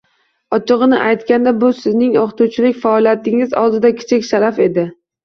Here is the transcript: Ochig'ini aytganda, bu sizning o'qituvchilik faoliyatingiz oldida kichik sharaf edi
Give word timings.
Ochig'ini 0.55 1.01
aytganda, 1.09 1.53
bu 1.63 1.69
sizning 1.81 2.15
o'qituvchilik 2.21 2.79
faoliyatingiz 2.87 3.55
oldida 3.65 3.93
kichik 4.01 4.27
sharaf 4.31 4.59
edi 4.67 4.87